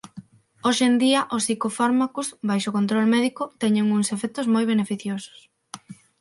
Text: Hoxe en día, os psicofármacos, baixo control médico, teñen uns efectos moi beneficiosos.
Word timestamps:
Hoxe 0.65 0.83
en 0.89 0.95
día, 1.03 1.21
os 1.35 1.43
psicofármacos, 1.45 2.27
baixo 2.49 2.69
control 2.77 3.05
médico, 3.15 3.43
teñen 3.61 3.85
uns 3.95 4.07
efectos 4.15 4.45
moi 4.53 4.63
beneficiosos. 4.71 5.39